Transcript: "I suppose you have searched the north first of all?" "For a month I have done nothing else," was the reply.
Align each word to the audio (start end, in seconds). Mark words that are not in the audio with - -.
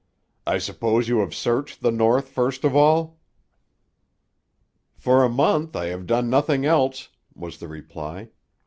"I 0.47 0.57
suppose 0.57 1.07
you 1.07 1.19
have 1.19 1.35
searched 1.35 1.81
the 1.81 1.91
north 1.91 2.27
first 2.29 2.63
of 2.63 2.75
all?" 2.75 3.19
"For 4.97 5.23
a 5.23 5.29
month 5.29 5.75
I 5.75 5.89
have 5.89 6.07
done 6.07 6.27
nothing 6.27 6.65
else," 6.65 7.09
was 7.35 7.59
the 7.59 7.67
reply. 7.67 8.29